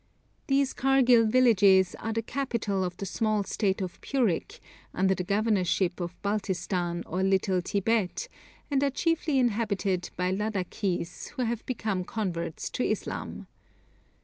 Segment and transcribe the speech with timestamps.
[0.47, 4.59] These Kargil villages are the capital of the small State of Purik,
[4.95, 8.27] under the Governorship of Baltistan or Little Tibet,
[8.71, 13.45] and are chiefly inhabited by Ladakhis who have become converts to Islam.